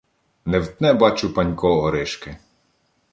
Не 0.45 0.59
втне, 0.59 0.93
бачу, 0.93 1.33
Панько 1.33 1.69
Оришки! 1.85 2.37